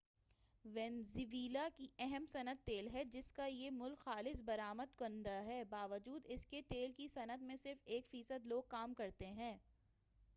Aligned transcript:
Venezuela 0.65 1.67
کی 1.75 1.87
اہم 1.99 2.25
صنعت 2.29 2.65
تیل 2.65 2.87
ہے 2.93 3.03
جسکا 3.11 3.45
یہ 3.45 3.69
ملک 3.71 3.99
خالص 3.99 4.41
برآمد 4.45 4.97
کنندہ 4.97 5.35
ہے 5.45 5.63
باوجود 5.69 6.25
اسکے 6.27 6.61
تیل 6.69 6.91
کی 6.91 7.07
صنعت 7.07 7.41
میں 7.41 7.55
صرف 7.55 7.83
ایک 7.85 8.07
فیصد 8.07 8.45
لوگ 8.45 8.63
کام 8.69 8.93
کرتے 8.93 9.27
ہیں 9.33 9.55